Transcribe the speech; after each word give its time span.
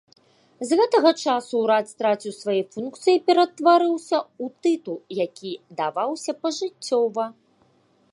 З 0.67 0.77
гэтага 0.79 1.09
часу 1.23 1.59
ўрад 1.65 1.85
страціў 1.93 2.33
свае 2.37 2.63
функцыі 2.73 3.13
і 3.17 3.21
ператварыўся 3.27 4.17
ў 4.21 4.45
тытул, 4.65 4.97
які 5.25 5.51
даваўся 5.83 6.31
пажыццёва. 6.47 7.25